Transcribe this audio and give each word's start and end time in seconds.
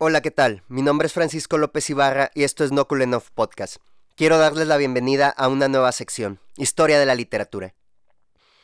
Hola, 0.00 0.20
¿qué 0.20 0.30
tal? 0.30 0.62
Mi 0.68 0.82
nombre 0.82 1.06
es 1.06 1.12
Francisco 1.12 1.58
López 1.58 1.90
Ibarra 1.90 2.30
y 2.32 2.44
esto 2.44 2.62
es 2.62 2.70
No 2.70 2.86
Podcast. 2.86 3.78
Quiero 4.14 4.38
darles 4.38 4.68
la 4.68 4.76
bienvenida 4.76 5.28
a 5.28 5.48
una 5.48 5.66
nueva 5.66 5.90
sección, 5.90 6.38
Historia 6.56 7.00
de 7.00 7.06
la 7.06 7.16
Literatura. 7.16 7.74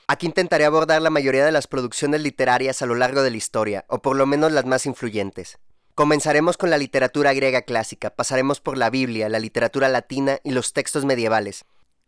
Aquí 0.07 0.27
intentaré 0.27 0.65
abordar 0.65 1.03
la 1.03 1.11
mayoría 1.11 1.45
de 1.45 1.51
las 1.51 1.67
producciones 1.67 2.21
literarias 2.21 2.83
a 2.83 2.87
lo 2.87 2.95
largo 2.95 3.25
de 3.25 3.33
la 3.33 3.37
historia, 3.37 3.85
o 3.89 4.01
por 4.01 4.15
lo 4.15 4.27
menos 4.27 4.53
las 4.53 4.65
más 4.65 4.87
influyentes. 4.87 5.59
Comenzaremos 5.97 6.57
con 6.57 6.71
la 6.71 6.79
literatura 6.79 7.33
griega 7.33 7.63
clásica, 7.63 8.11
pasaremos 8.11 8.61
por 8.61 8.79
la 8.79 8.89
Biblia, 8.89 9.29
la 9.29 9.41
literatura 9.41 9.89
latina 9.89 10.39
y 10.45 10.53
los 10.53 10.73
textos 10.73 11.05
medievales, 11.05 11.65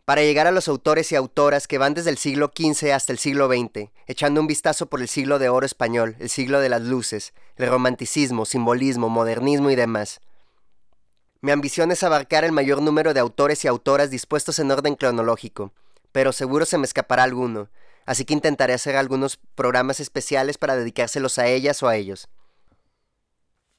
para 0.07 0.23
llegar 0.23 0.47
a 0.47 0.53
los 0.53 0.69
autores 0.69 1.11
y 1.11 1.17
autoras 1.17 1.67
que 1.67 1.79
van 1.79 1.93
desde 1.93 2.11
el 2.11 2.17
siglo 2.17 2.53
XV 2.57 2.93
hasta 2.93 3.13
el 3.13 3.19
siglo 3.19 3.49
XX, 3.49 3.91
echando 4.07 4.41
un 4.41 4.47
vistazo 4.47 4.87
por 4.87 5.01
el 5.01 5.09
siglo 5.09 5.41
de 5.41 5.49
oro 5.49 5.67
español, 5.67 6.15
el 6.21 6.31
siglo 6.31 6.61
de 6.61 6.69
las 6.69 6.81
luces, 6.81 7.35
el 7.57 7.69
romanticismo, 7.69 8.47
simbolismo, 8.47 9.09
modernismo 9.09 9.69
y 9.69 9.75
demás. 9.75 10.21
Mi 11.41 11.51
ambición 11.51 11.91
es 11.91 12.05
abarcar 12.05 12.45
el 12.45 12.53
mayor 12.53 12.83
número 12.83 13.15
de 13.15 13.21
autores 13.21 13.65
y 13.65 13.69
autoras 13.69 14.09
dispuestos 14.09 14.61
en 14.61 14.71
orden 14.71 14.95
cronológico, 14.95 15.73
pero 16.13 16.33
seguro 16.33 16.67
se 16.67 16.79
me 16.79 16.87
escapará 16.87 17.25
alguno, 17.25 17.69
así 18.05 18.25
que 18.25 18.35
intentaré 18.35 18.75
hacer 18.75 18.95
algunos 18.95 19.41
programas 19.57 19.99
especiales 19.99 20.57
para 20.57 20.77
dedicárselos 20.77 21.37
a 21.41 21.49
ellas 21.49 21.83
o 21.83 21.89
a 21.89 21.97
ellos. 21.97 22.29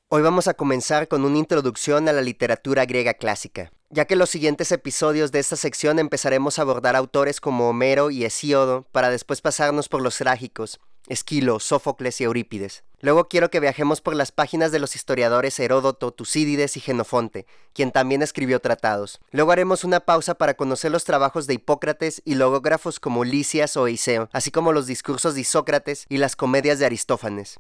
Hoy 0.10 0.22
vamos 0.22 0.48
a 0.48 0.54
comenzar 0.54 1.10
con 1.10 1.26
una 1.26 1.38
introducción 1.38 2.08
a 2.08 2.14
la 2.14 2.22
literatura 2.22 2.86
griega 2.86 3.16
clásica, 3.16 3.74
ya 3.90 4.06
que 4.06 4.14
en 4.14 4.20
los 4.20 4.30
siguientes 4.30 4.72
episodios 4.72 5.34
de 5.34 5.40
esta 5.40 5.58
sección 5.58 6.00
empezaremos 6.00 6.58
a 6.58 6.62
abordar 6.62 6.96
autores 6.96 7.42
como 7.42 7.68
Homero 7.68 8.10
y 8.10 8.24
Hesíodo, 8.24 8.88
para 8.94 9.10
después 9.10 9.42
pasarnos 9.42 9.90
por 9.90 10.02
los 10.02 10.18
trágicos, 10.18 10.80
Esquilo, 11.08 11.60
Sófocles 11.60 12.22
y 12.22 12.24
Eurípides. 12.24 12.86
Luego 13.02 13.28
quiero 13.28 13.50
que 13.50 13.60
viajemos 13.60 14.00
por 14.00 14.16
las 14.16 14.32
páginas 14.32 14.72
de 14.72 14.80
los 14.80 14.96
historiadores 14.96 15.60
Heródoto, 15.60 16.14
Tucídides 16.14 16.78
y 16.78 16.80
Genofonte, 16.80 17.46
quien 17.74 17.92
también 17.92 18.22
escribió 18.22 18.62
tratados. 18.62 19.20
Luego 19.32 19.52
haremos 19.52 19.84
una 19.84 20.00
pausa 20.00 20.36
para 20.36 20.54
conocer 20.54 20.90
los 20.90 21.04
trabajos 21.04 21.48
de 21.48 21.56
Hipócrates 21.56 22.22
y 22.24 22.36
logógrafos 22.36 23.02
como 23.02 23.26
Licias 23.26 23.76
o 23.76 23.88
Eiseo, 23.88 24.30
así 24.32 24.52
como 24.52 24.72
los 24.72 24.88
discursos 24.88 25.36
de 25.36 25.42
Isócrates 25.42 26.06
y 26.08 26.16
las 26.16 26.38
comedias 26.38 26.80
de 26.80 26.86
Aristófanes. 26.86 27.60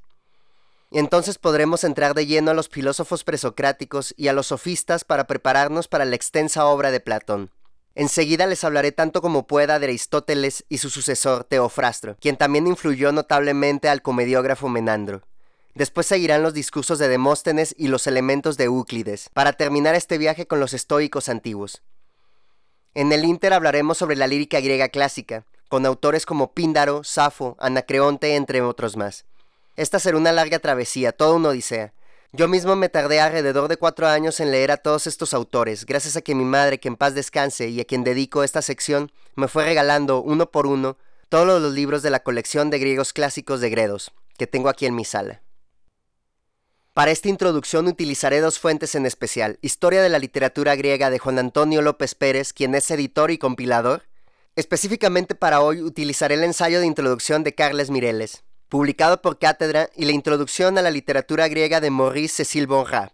Y 0.90 1.00
entonces 1.00 1.38
podremos 1.38 1.84
entrar 1.84 2.14
de 2.14 2.26
lleno 2.26 2.52
a 2.52 2.54
los 2.54 2.70
filósofos 2.70 3.24
presocráticos 3.24 4.14
y 4.18 4.30
a 4.30 4.34
los 4.34 4.48
sofistas 4.48 5.04
para 5.04 5.28
prepararnos 5.28 5.88
para 5.88 6.06
la 6.06 6.16
extensa 6.16 6.66
obra 6.66 6.92
de 6.92 7.00
Platón. 7.00 7.52
Enseguida 7.94 8.46
les 8.46 8.64
hablaré 8.64 8.92
tanto 8.92 9.22
como 9.22 9.48
pueda 9.48 9.80
de 9.80 9.88
Aristóteles 9.88 10.64
y 10.70 10.78
su 10.78 10.90
sucesor 10.90 11.44
Teofrastro, 11.44 12.16
quien 12.22 12.38
también 12.38 12.68
influyó 12.68 13.12
notablemente 13.12 13.90
al 13.90 14.02
comediógrafo 14.02 14.70
Menandro. 14.70 15.24
Después 15.74 16.08
seguirán 16.08 16.42
los 16.42 16.54
discursos 16.54 17.00
de 17.00 17.08
Demóstenes 17.08 17.76
y 17.78 17.88
los 17.88 18.08
elementos 18.08 18.56
de 18.56 18.66
Euclides, 18.66 19.30
para 19.34 19.54
terminar 19.54 19.96
este 19.96 20.18
viaje 20.18 20.48
con 20.48 20.60
los 20.60 20.74
estoicos 20.74 21.28
antiguos. 21.28 21.82
En 22.94 23.12
el 23.12 23.26
Inter 23.26 23.54
hablaremos 23.54 23.98
sobre 23.98 24.16
la 24.16 24.28
lírica 24.28 24.60
griega 24.60 24.90
clásica, 24.90 25.46
con 25.68 25.86
autores 25.86 26.26
como 26.26 26.54
Píndaro, 26.54 27.04
Safo, 27.04 27.58
Anacreonte, 27.60 28.36
entre 28.36 28.62
otros 28.62 28.96
más. 28.96 29.26
Esta 29.78 30.00
será 30.00 30.18
una 30.18 30.32
larga 30.32 30.58
travesía, 30.60 31.12
toda 31.12 31.36
una 31.36 31.50
odisea. 31.50 31.94
Yo 32.34 32.48
mismo 32.48 32.76
me 32.76 32.90
tardé 32.90 33.22
alrededor 33.22 33.70
de 33.70 33.78
cuatro 33.78 34.08
años 34.08 34.40
en 34.40 34.52
leer 34.52 34.72
a 34.72 34.78
todos 34.78 35.08
estos 35.08 35.34
autores, 35.34 35.86
gracias 35.86 36.18
a 36.18 36.22
que 36.22 36.36
mi 36.36 36.44
madre, 36.44 36.80
que 36.80 36.90
en 36.90 36.98
paz 36.98 37.14
descanse 37.14 37.70
y 37.70 37.80
a 37.80 37.86
quien 37.86 38.04
dedico 38.04 38.44
esta 38.44 38.62
sección, 38.62 39.12
me 39.36 39.48
fue 39.48 39.64
regalando 39.64 40.22
uno 40.22 40.52
por 40.52 40.68
uno 40.68 40.98
todos 41.30 41.62
los 41.62 41.74
libros 41.74 42.02
de 42.02 42.10
la 42.10 42.22
colección 42.22 42.70
de 42.70 42.80
griegos 42.80 43.14
clásicos 43.14 43.62
de 43.62 43.70
Gredos, 43.70 44.12
que 44.38 44.48
tengo 44.48 44.70
aquí 44.70 44.88
en 44.88 44.96
mi 44.96 45.06
sala. 45.06 45.42
Para 46.94 47.12
esta 47.12 47.30
introducción 47.30 47.86
utilizaré 47.88 48.42
dos 48.42 48.58
fuentes 48.58 48.96
en 48.96 49.06
especial, 49.06 49.60
Historia 49.62 50.02
de 50.02 50.10
la 50.10 50.18
literatura 50.18 50.76
griega 50.76 51.12
de 51.12 51.20
Juan 51.20 51.38
Antonio 51.38 51.84
López 51.84 52.16
Pérez, 52.16 52.52
quien 52.52 52.74
es 52.74 52.90
editor 52.90 53.30
y 53.30 53.38
compilador. 53.38 54.04
Específicamente 54.56 55.36
para 55.36 55.62
hoy 55.62 55.84
utilizaré 55.84 56.34
el 56.34 56.44
ensayo 56.44 56.80
de 56.80 56.88
introducción 56.88 57.44
de 57.44 57.54
Carles 57.54 57.92
Mireles, 57.92 58.44
publicado 58.70 59.22
por 59.22 59.40
Cátedra, 59.40 59.90
y 59.96 60.06
la 60.06 60.12
introducción 60.12 60.78
a 60.78 60.82
la 60.82 60.92
literatura 60.92 61.48
griega 61.48 61.80
de 61.80 61.90
Maurice 61.90 62.44
Cécile 62.44 62.66
Bonrat. 62.66 63.14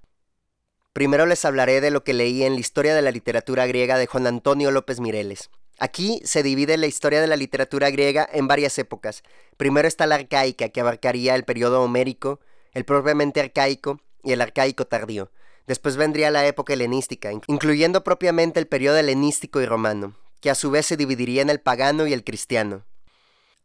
Primero 0.94 1.26
les 1.26 1.44
hablaré 1.46 1.82
de 1.82 1.92
lo 1.92 2.04
que 2.04 2.14
leí 2.14 2.44
en 2.44 2.54
la 2.54 2.60
historia 2.60 2.94
de 2.94 3.02
la 3.02 3.12
literatura 3.12 3.66
griega 3.66 3.98
de 3.98 4.08
Juan 4.08 4.28
Antonio 4.28 4.72
López 4.72 5.00
Mireles. 5.00 5.50
Aquí 5.80 6.22
se 6.24 6.44
divide 6.44 6.78
la 6.78 6.86
historia 6.86 7.20
de 7.20 7.28
la 7.28 7.36
literatura 7.36 7.90
griega 7.90 8.28
en 8.32 8.48
varias 8.48 8.78
épocas. 8.78 9.24
Primero 9.58 9.88
está 9.88 10.06
la 10.06 10.16
arcaica, 10.16 10.70
que 10.70 10.82
abarcaría 10.82 11.36
el 11.36 11.46
periodo 11.46 11.82
homérico, 11.82 12.40
el 12.74 12.86
propiamente 12.86 13.40
arcaico 13.40 14.00
y 14.24 14.34
el 14.34 14.42
arcaico 14.42 14.86
tardío. 14.86 15.32
Después 15.66 15.98
vendría 15.98 16.30
la 16.30 16.46
época 16.46 16.74
helenística, 16.74 17.32
incluyendo 17.48 18.04
propiamente 18.04 18.60
el 18.60 18.68
periodo 18.68 18.98
helenístico 18.98 19.62
y 19.62 19.66
romano, 19.66 20.16
que 20.42 20.50
a 20.50 20.56
su 20.56 20.70
vez 20.72 20.86
se 20.86 20.98
dividiría 20.98 21.42
en 21.42 21.50
el 21.50 21.60
pagano 21.60 22.06
y 22.06 22.14
el 22.14 22.24
cristiano. 22.24 22.86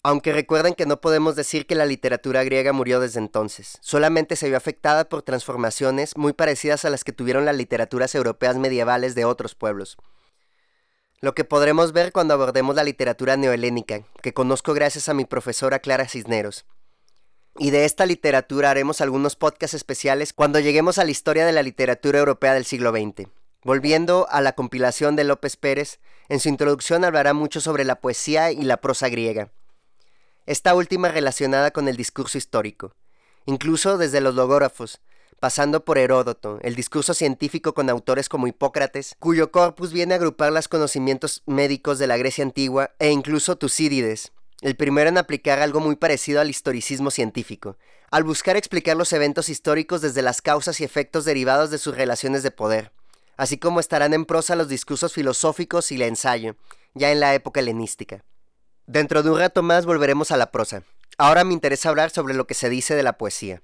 Aunque 0.05 0.33
recuerden 0.33 0.75
que 0.75 0.87
no 0.87 1.01
podemos 1.01 1.35
decir 1.35 1.67
que 1.67 1.75
la 1.75 1.85
literatura 1.85 2.45
griega 2.45 2.73
murió 2.73 3.01
desde 3.01 3.19
entonces, 3.19 3.79
solamente 3.81 4.37
se 4.37 4.47
vio 4.49 4.57
afectada 4.57 5.09
por 5.09 5.23
transformaciones 5.23 6.17
muy 6.17 6.33
parecidas 6.33 6.85
a 6.85 6.91
las 6.91 7.03
que 7.03 7.13
tuvieron 7.13 7.45
las 7.45 7.57
literaturas 7.57 8.15
europeas 8.15 8.57
medievales 8.57 9.17
de 9.17 9.25
otros 9.25 9.57
pueblos. 9.57 9.97
Lo 11.21 11.35
que 11.35 11.43
podremos 11.43 11.93
ver 11.93 12.13
cuando 12.13 12.35
abordemos 12.35 12.77
la 12.77 12.85
literatura 12.85 13.37
neohelénica, 13.37 14.05
que 14.23 14.33
conozco 14.33 14.73
gracias 14.73 15.09
a 15.09 15.15
mi 15.15 15.25
profesora 15.25 15.81
Clara 15.81 16.09
Cisneros. 16.09 16.65
Y 17.59 17.71
de 17.71 17.85
esta 17.85 18.07
literatura 18.07 18.71
haremos 18.71 19.01
algunos 19.01 19.35
podcasts 19.35 19.75
especiales 19.75 20.33
cuando 20.33 20.61
lleguemos 20.61 20.99
a 20.99 21.05
la 21.05 21.11
historia 21.11 21.45
de 21.45 21.51
la 21.51 21.65
literatura 21.65 22.21
europea 22.21 22.55
del 22.55 22.65
siglo 22.65 22.93
XX. 22.93 23.29
Volviendo 23.65 24.29
a 24.31 24.41
la 24.41 24.53
compilación 24.53 25.17
de 25.17 25.25
López 25.25 25.57
Pérez, 25.57 25.99
en 26.29 26.39
su 26.39 26.49
introducción 26.49 27.05
hablará 27.05 27.35
mucho 27.35 27.61
sobre 27.61 27.85
la 27.85 28.01
poesía 28.01 28.53
y 28.53 28.63
la 28.63 28.77
prosa 28.77 29.09
griega 29.09 29.51
esta 30.49 30.75
última 30.75 31.09
relacionada 31.09 31.73
con 31.73 31.89
el 31.89 31.97
discurso 31.99 32.39
histórico, 32.39 32.97
incluso 33.45 33.99
desde 33.99 34.23
los 34.23 34.35
logógrafos, 34.35 35.03
pasando 35.41 35.85
por 35.85 35.99
Heródoto, 35.99 36.59
el 36.63 36.75
discurso 36.75 37.13
científico 37.13 37.75
con 37.75 37.91
autores 37.91 38.31
como 38.31 38.47
Hipócrates, 38.47 39.15
cuyo 39.19 39.53
corpus 39.53 39.93
viene 39.93 40.15
a 40.15 40.17
agrupar 40.17 40.51
los 40.51 40.67
conocimientos 40.67 41.43
médicos 41.45 41.99
de 41.99 42.07
la 42.07 42.17
Grecia 42.17 42.45
antigua, 42.45 42.93
e 42.99 43.11
incluso 43.11 43.59
Tucídides, 43.59 44.33
el 44.63 44.75
primero 44.75 45.11
en 45.11 45.19
aplicar 45.19 45.61
algo 45.61 45.81
muy 45.81 45.97
parecido 45.97 46.41
al 46.41 46.49
historicismo 46.49 47.11
científico, 47.11 47.77
al 48.11 48.25
buscar 48.25 48.57
explicar 48.57 48.97
los 48.97 49.13
eventos 49.13 49.51
históricos 49.51 50.01
desde 50.01 50.23
las 50.23 50.41
causas 50.41 50.81
y 50.81 50.85
efectos 50.85 51.27
derivados 51.27 51.71
de 51.71 51.77
sus 51.77 51.95
relaciones 51.95 52.43
de 52.43 52.53
poder, 52.53 52.91
así 53.37 53.59
como 53.59 53.81
estarán 53.81 54.15
en 54.15 54.25
prosa 54.25 54.57
los 54.57 54.69
discursos 54.69 55.13
filosóficos 55.13 55.93
y 55.93 55.97
el 55.97 56.03
ensayo, 56.03 56.57
ya 56.95 57.13
en 57.13 57.21
la 57.21 57.35
época 57.35 57.61
helenística. 57.61 58.25
Dentro 58.89 59.23
de 59.23 59.29
un 59.29 59.39
rato 59.39 59.63
más 59.63 59.85
volveremos 59.85 60.31
a 60.31 60.39
la 60.39 60.51
prosa. 60.51 60.83
Ahora 61.19 61.45
me 61.45 61.53
interesa 61.53 61.91
hablar 61.91 62.09
sobre 62.09 62.33
lo 62.33 62.47
que 62.47 62.55
se 62.55 62.71
dice 62.71 62.95
de 62.95 63.03
la 63.03 63.19
poesía. 63.19 63.61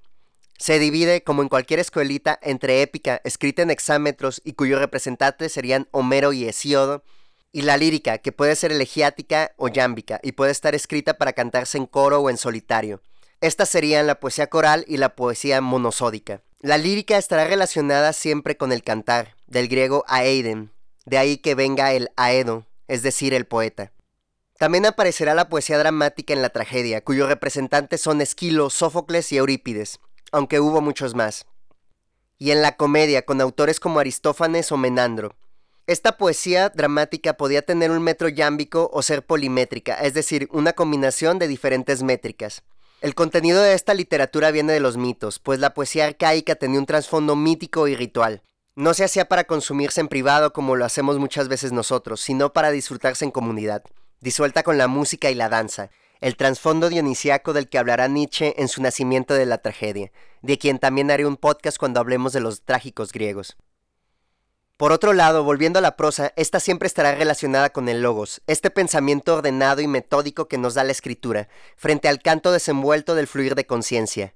Se 0.59 0.77
divide, 0.77 1.23
como 1.23 1.41
en 1.41 1.49
cualquier 1.49 1.79
escuelita, 1.79 2.37
entre 2.43 2.83
épica, 2.83 3.21
escrita 3.23 3.63
en 3.63 3.71
hexámetros 3.71 4.39
y 4.45 4.53
cuyos 4.53 4.79
representantes 4.79 5.51
serían 5.51 5.87
Homero 5.89 6.31
y 6.31 6.45
Hesíodo, 6.45 7.03
y 7.51 7.63
la 7.63 7.75
lírica, 7.75 8.19
que 8.19 8.31
puede 8.31 8.55
ser 8.55 8.71
elegiática 8.71 9.53
o 9.57 9.67
yámbica, 9.67 10.19
y 10.21 10.33
puede 10.33 10.51
estar 10.51 10.75
escrita 10.75 11.15
para 11.15 11.33
cantarse 11.33 11.79
en 11.79 11.87
coro 11.87 12.19
o 12.19 12.29
en 12.29 12.37
solitario. 12.37 13.01
Estas 13.41 13.69
serían 13.69 14.05
la 14.05 14.19
poesía 14.19 14.45
coral 14.45 14.85
y 14.87 14.97
la 14.97 15.15
poesía 15.15 15.59
monosódica. 15.59 16.43
La 16.59 16.77
lírica 16.77 17.17
estará 17.17 17.45
relacionada 17.45 18.13
siempre 18.13 18.57
con 18.57 18.71
el 18.71 18.83
cantar, 18.83 19.33
del 19.47 19.69
griego 19.69 20.05
aeiden, 20.07 20.69
de 21.05 21.17
ahí 21.17 21.37
que 21.37 21.55
venga 21.55 21.93
el 21.93 22.11
aedo, 22.15 22.67
es 22.87 23.01
decir, 23.01 23.33
el 23.33 23.45
poeta. 23.45 23.91
También 24.57 24.85
aparecerá 24.85 25.33
la 25.33 25.49
poesía 25.49 25.77
dramática 25.77 26.33
en 26.33 26.41
la 26.41 26.49
tragedia, 26.49 27.03
cuyos 27.03 27.27
representantes 27.27 27.99
son 27.99 28.21
Esquilo, 28.21 28.69
Sófocles 28.69 29.31
y 29.33 29.37
Eurípides, 29.37 29.99
aunque 30.31 30.61
hubo 30.61 30.79
muchos 30.79 31.13
más. 31.13 31.45
Y 32.37 32.51
en 32.51 32.61
la 32.61 32.77
comedia, 32.77 33.23
con 33.23 33.41
autores 33.41 33.81
como 33.81 33.99
Aristófanes 33.99 34.71
o 34.71 34.77
Menandro. 34.77 35.35
Esta 35.87 36.17
poesía 36.17 36.69
dramática 36.69 37.35
podía 37.35 37.63
tener 37.63 37.91
un 37.91 38.01
metro 38.01 38.29
yámbico 38.29 38.89
o 38.93 39.01
ser 39.01 39.25
polimétrica, 39.25 39.95
es 39.95 40.13
decir, 40.13 40.47
una 40.51 40.71
combinación 40.71 41.37
de 41.37 41.49
diferentes 41.49 42.01
métricas. 42.01 42.63
El 43.01 43.13
contenido 43.13 43.61
de 43.61 43.73
esta 43.73 43.93
literatura 43.93 44.51
viene 44.51 44.71
de 44.71 44.79
los 44.79 44.95
mitos, 44.95 45.37
pues 45.37 45.59
la 45.59 45.73
poesía 45.73 46.05
arcaica 46.05 46.55
tenía 46.55 46.79
un 46.79 46.85
trasfondo 46.85 47.35
mítico 47.35 47.89
y 47.89 47.95
ritual. 47.95 48.41
No 48.75 48.93
se 48.93 49.03
hacía 49.03 49.25
para 49.25 49.43
consumirse 49.43 49.99
en 49.99 50.07
privado 50.07 50.53
como 50.53 50.75
lo 50.75 50.85
hacemos 50.85 51.19
muchas 51.19 51.49
veces 51.49 51.73
nosotros, 51.73 52.21
sino 52.21 52.51
para 52.53 52.71
disfrutarse 52.71 53.25
en 53.25 53.31
comunidad 53.31 53.83
disuelta 54.25 54.63
con 54.63 54.79
la 54.79 54.87
música 54.87 55.29
y 55.29 55.35
la 55.35 55.49
danza, 55.49 55.91
el 56.19 56.35
trasfondo 56.35 56.89
dionisiaco 56.89 57.53
del 57.53 57.69
que 57.69 57.77
hablará 57.77 58.07
Nietzsche 58.07 58.55
en 58.57 58.69
su 58.69 58.81
nacimiento 58.81 59.35
de 59.35 59.45
la 59.45 59.59
tragedia, 59.59 60.11
de 60.41 60.57
quien 60.57 60.79
también 60.79 61.11
haré 61.11 61.27
un 61.27 61.37
podcast 61.37 61.77
cuando 61.77 61.99
hablemos 61.99 62.33
de 62.33 62.39
los 62.39 62.63
trágicos 62.63 63.11
griegos. 63.11 63.55
Por 64.77 64.91
otro 64.91 65.13
lado, 65.13 65.43
volviendo 65.43 65.77
a 65.77 65.81
la 65.83 65.95
prosa, 65.95 66.33
esta 66.37 66.59
siempre 66.59 66.87
estará 66.87 67.13
relacionada 67.13 67.69
con 67.69 67.87
el 67.87 68.01
logos, 68.01 68.41
este 68.47 68.71
pensamiento 68.71 69.35
ordenado 69.35 69.81
y 69.81 69.87
metódico 69.87 70.47
que 70.47 70.57
nos 70.57 70.73
da 70.73 70.83
la 70.83 70.91
escritura, 70.91 71.47
frente 71.77 72.07
al 72.07 72.19
canto 72.19 72.51
desenvuelto 72.51 73.13
del 73.13 73.27
fluir 73.27 73.53
de 73.53 73.67
conciencia. 73.67 74.33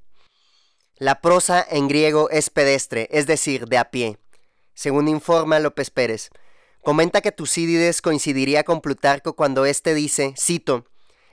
La 0.97 1.19
prosa 1.19 1.65
en 1.68 1.88
griego 1.88 2.30
es 2.30 2.51
pedestre, 2.51 3.07
es 3.09 3.25
decir, 3.25 3.65
de 3.65 3.80
a 3.80 3.89
pie. 3.89 4.19
Según 4.75 5.07
informa 5.07 5.57
López 5.57 5.89
Pérez, 5.89 6.30
comenta 6.81 7.21
que 7.21 7.31
Tucídides 7.31 8.01
coincidiría 8.01 8.63
con 8.63 8.81
Plutarco 8.81 9.33
cuando 9.33 9.65
éste 9.65 9.93
dice, 9.93 10.33
cito, 10.37 10.85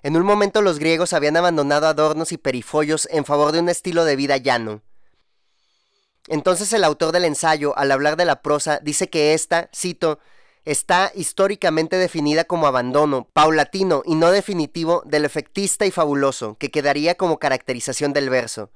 en 0.02 0.16
un 0.16 0.24
momento 0.24 0.62
los 0.62 0.78
griegos 0.78 1.12
habían 1.12 1.36
abandonado 1.36 1.86
adornos 1.86 2.32
y 2.32 2.38
perifollos 2.38 3.08
en 3.10 3.24
favor 3.24 3.52
de 3.52 3.60
un 3.60 3.68
estilo 3.68 4.04
de 4.04 4.16
vida 4.16 4.36
llano. 4.36 4.82
Entonces 6.28 6.72
el 6.72 6.84
autor 6.84 7.12
del 7.12 7.24
ensayo, 7.24 7.76
al 7.78 7.92
hablar 7.92 8.16
de 8.16 8.24
la 8.24 8.42
prosa, 8.42 8.80
dice 8.82 9.08
que 9.08 9.34
esta, 9.34 9.70
cito, 9.74 10.18
está 10.64 11.12
históricamente 11.14 11.96
definida 11.96 12.44
como 12.44 12.66
abandono, 12.66 13.28
paulatino 13.32 14.02
y 14.04 14.16
no 14.16 14.30
definitivo 14.32 15.02
del 15.06 15.24
efectista 15.24 15.86
y 15.86 15.92
fabuloso, 15.92 16.56
que 16.58 16.70
quedaría 16.70 17.14
como 17.14 17.38
caracterización 17.38 18.12
del 18.12 18.30
verso, 18.30 18.70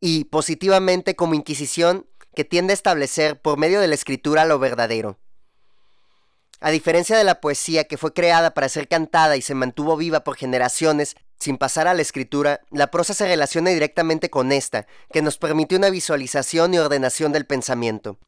y 0.00 0.24
positivamente 0.24 1.14
como 1.14 1.34
inquisición 1.34 2.06
que 2.34 2.44
tiende 2.44 2.72
a 2.72 2.74
establecer 2.74 3.40
por 3.40 3.58
medio 3.58 3.80
de 3.80 3.88
la 3.88 3.94
escritura 3.94 4.46
lo 4.46 4.58
verdadero. 4.58 5.18
A 6.64 6.70
diferencia 6.70 7.18
de 7.18 7.24
la 7.24 7.40
poesía 7.40 7.84
que 7.84 7.98
fue 7.98 8.14
creada 8.14 8.54
para 8.54 8.68
ser 8.68 8.86
cantada 8.86 9.36
y 9.36 9.42
se 9.42 9.52
mantuvo 9.52 9.96
viva 9.96 10.22
por 10.22 10.36
generaciones 10.36 11.16
sin 11.36 11.58
pasar 11.58 11.88
a 11.88 11.94
la 11.94 12.02
escritura, 12.02 12.60
la 12.70 12.86
prosa 12.86 13.14
se 13.14 13.26
relaciona 13.26 13.70
directamente 13.70 14.30
con 14.30 14.52
esta, 14.52 14.86
que 15.10 15.22
nos 15.22 15.38
permite 15.38 15.74
una 15.74 15.90
visualización 15.90 16.72
y 16.72 16.78
ordenación 16.78 17.32
del 17.32 17.46
pensamiento. 17.46 18.20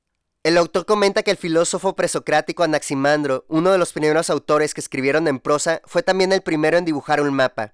El 0.43 0.59
autor 0.59 0.85
comenta 0.85 1.23
que 1.23 1.31
el 1.31 1.37
filósofo 1.37 1.95
presocrático 1.95 2.65
Anaximandro, 2.65 3.45
uno 3.47 3.71
de 3.71 3.79
los 3.79 3.93
primeros 3.93 4.31
autores 4.31 4.75
que 4.75 4.81
escribieron 4.81 5.29
en 5.29 5.39
prosa, 5.39 5.81
fue 5.85 6.03
también 6.03 6.33
el 6.33 6.43
primero 6.43 6.77
en 6.77 6.85
dibujar 6.85 7.21
un 7.21 7.33
mapa. 7.33 7.73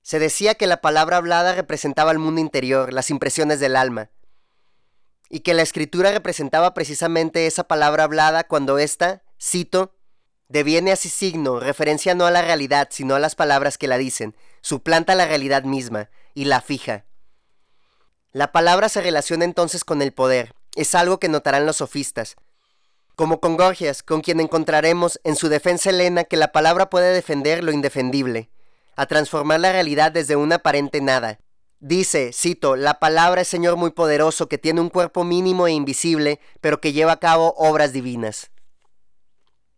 Se 0.00 0.18
decía 0.18 0.54
que 0.54 0.66
la 0.66 0.80
palabra 0.80 1.18
hablada 1.18 1.54
representaba 1.54 2.10
el 2.10 2.18
mundo 2.18 2.40
interior, 2.40 2.90
las 2.90 3.10
impresiones 3.10 3.60
del 3.60 3.76
alma, 3.76 4.08
y 5.28 5.40
que 5.40 5.52
la 5.52 5.60
escritura 5.60 6.10
representaba 6.10 6.72
precisamente 6.72 7.46
esa 7.46 7.64
palabra 7.64 8.04
hablada 8.04 8.44
cuando 8.44 8.78
ésta, 8.78 9.24
cito, 9.40 9.94
deviene 10.48 10.92
así 10.92 11.08
signo, 11.08 11.60
referencia 11.60 12.14
no 12.14 12.26
a 12.26 12.30
la 12.30 12.42
realidad, 12.42 12.88
sino 12.90 13.14
a 13.14 13.18
las 13.18 13.34
palabras 13.34 13.78
que 13.78 13.88
la 13.88 13.98
dicen, 13.98 14.36
suplanta 14.60 15.14
la 15.14 15.26
realidad 15.26 15.64
misma 15.64 16.10
y 16.34 16.44
la 16.44 16.60
fija. 16.60 17.04
La 18.32 18.52
palabra 18.52 18.88
se 18.88 19.00
relaciona 19.00 19.44
entonces 19.44 19.84
con 19.84 20.02
el 20.02 20.12
poder, 20.12 20.54
es 20.74 20.94
algo 20.94 21.18
que 21.18 21.28
notarán 21.28 21.66
los 21.66 21.76
sofistas. 21.76 22.36
Como 23.14 23.40
con 23.40 23.56
Gorgias, 23.56 24.02
con 24.02 24.20
quien 24.20 24.40
encontraremos 24.40 25.20
en 25.24 25.36
su 25.36 25.48
defensa 25.48 25.90
helena 25.90 26.24
que 26.24 26.36
la 26.36 26.52
palabra 26.52 26.90
puede 26.90 27.14
defender 27.14 27.64
lo 27.64 27.72
indefendible, 27.72 28.50
a 28.94 29.06
transformar 29.06 29.60
la 29.60 29.72
realidad 29.72 30.12
desde 30.12 30.36
un 30.36 30.52
aparente 30.52 31.00
nada, 31.00 31.38
Dice, 31.78 32.32
cito, 32.32 32.74
la 32.74 32.98
palabra 32.98 33.42
es 33.42 33.48
Señor 33.48 33.76
muy 33.76 33.90
poderoso 33.90 34.48
que 34.48 34.56
tiene 34.56 34.80
un 34.80 34.88
cuerpo 34.88 35.24
mínimo 35.24 35.66
e 35.66 35.72
invisible, 35.72 36.40
pero 36.62 36.80
que 36.80 36.92
lleva 36.92 37.12
a 37.12 37.20
cabo 37.20 37.54
obras 37.58 37.92
divinas. 37.92 38.50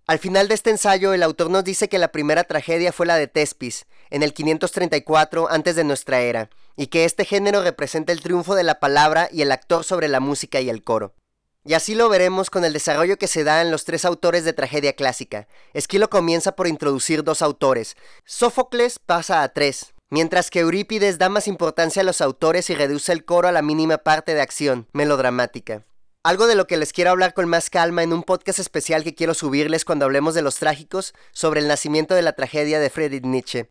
Al 0.09 0.19
final 0.19 0.49
de 0.49 0.55
este 0.55 0.71
ensayo, 0.71 1.13
el 1.13 1.23
autor 1.23 1.51
nos 1.51 1.65
dice 1.65 1.91
que 1.91 1.99
la 1.99 2.11
primera 2.11 2.45
tragedia 2.45 2.93
fue 2.93 3.05
la 3.05 3.17
de 3.17 3.27
Tespis, 3.27 3.85
en 4.09 4.23
el 4.23 4.33
534 4.33 5.51
antes 5.51 5.77
de 5.77 5.85
nuestra 5.85 6.23
era, 6.23 6.49
y 6.77 6.87
que 6.87 7.05
este 7.05 7.27
género 7.27 7.63
representa 7.63 8.11
el 8.15 8.23
triunfo 8.23 8.55
de 8.55 8.63
la 8.63 8.81
palabra 8.81 9.29
y 9.31 9.43
el 9.43 9.53
actor 9.53 9.85
sobre 9.85 10.09
la 10.09 10.19
música 10.19 10.63
y 10.63 10.71
el 10.71 10.83
coro. 10.83 11.15
Y 11.63 11.75
así 11.75 11.95
lo 11.95 12.09
veremos 12.09 12.49
con 12.49 12.65
el 12.65 12.73
desarrollo 12.73 13.19
que 13.19 13.27
se 13.27 13.45
da 13.45 13.61
en 13.61 13.71
los 13.71 13.85
tres 13.85 14.07
autores 14.07 14.45
de 14.45 14.55
tragedia 14.55 14.95
clásica. 14.95 15.47
Esquilo 15.75 16.09
comienza 16.09 16.53
por 16.53 16.69
introducir 16.69 17.23
dos 17.23 17.43
autores. 17.43 17.95
Sófocles 18.25 18.99
pasa 18.99 19.43
a 19.43 19.51
tres, 19.51 19.93
mientras 20.09 20.49
que 20.49 20.61
Eurípides 20.61 21.19
da 21.19 21.29
más 21.29 21.47
importancia 21.47 22.01
a 22.01 22.07
los 22.07 22.23
autores 22.23 22.71
y 22.71 22.75
reduce 22.75 23.13
el 23.13 23.27
coro 23.27 23.49
a 23.49 23.53
la 23.53 23.61
mínima 23.61 23.99
parte 23.99 24.33
de 24.33 24.41
acción 24.41 24.89
melodramática. 24.95 25.85
Algo 26.25 26.49
de 26.49 26.57
lo 26.57 26.67
que 26.67 26.77
les 26.77 26.93
quiero 26.93 27.11
hablar 27.11 27.33
con 27.33 27.49
más 27.49 27.71
calma 27.71 28.03
en 28.03 28.13
un 28.13 28.25
podcast 28.25 28.59
especial 28.59 29.05
que 29.05 29.15
quiero 29.15 29.35
subirles 29.35 29.85
cuando 29.85 30.05
hablemos 30.05 30.35
de 30.35 30.43
los 30.43 30.57
trágicos 30.57 31.15
sobre 31.33 31.61
el 31.61 31.69
nacimiento 31.69 32.15
de 32.15 32.23
la 32.23 32.33
tragedia 32.33 32.81
de 32.81 32.91
Friedrich 32.91 33.25
Nietzsche. 33.25 33.71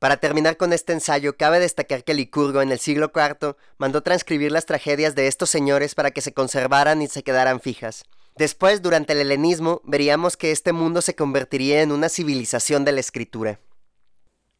Para 0.00 0.16
terminar 0.16 0.56
con 0.56 0.72
este 0.72 0.92
ensayo, 0.92 1.36
cabe 1.36 1.60
destacar 1.60 2.02
que 2.02 2.12
Licurgo 2.12 2.60
en 2.60 2.72
el 2.72 2.80
siglo 2.80 3.12
IV 3.14 3.56
mandó 3.78 4.02
transcribir 4.02 4.50
las 4.50 4.66
tragedias 4.66 5.14
de 5.14 5.28
estos 5.28 5.48
señores 5.48 5.94
para 5.94 6.10
que 6.10 6.20
se 6.20 6.34
conservaran 6.34 7.02
y 7.02 7.06
se 7.06 7.22
quedaran 7.22 7.60
fijas. 7.60 8.02
Después, 8.36 8.82
durante 8.82 9.12
el 9.12 9.20
helenismo, 9.20 9.80
veríamos 9.84 10.36
que 10.36 10.50
este 10.50 10.72
mundo 10.72 11.00
se 11.02 11.14
convertiría 11.14 11.82
en 11.82 11.92
una 11.92 12.08
civilización 12.08 12.84
de 12.84 12.92
la 12.92 13.00
escritura. 13.00 13.60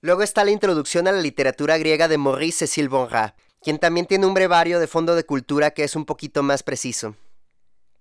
Luego 0.00 0.23
está 0.23 0.44
la 0.44 0.52
introducción 0.52 1.08
a 1.08 1.12
la 1.12 1.20
literatura 1.20 1.76
griega 1.76 2.06
de 2.06 2.19
Maurice 2.19 2.67
Cécile 2.67 2.88
Bonrat, 2.88 3.34
quien 3.66 3.80
también 3.80 4.06
tiene 4.06 4.26
un 4.26 4.32
brevario 4.32 4.78
de 4.78 4.86
fondo 4.86 5.16
de 5.16 5.24
cultura 5.24 5.72
que 5.72 5.82
es 5.82 5.96
un 5.96 6.04
poquito 6.04 6.44
más 6.44 6.62
preciso, 6.62 7.16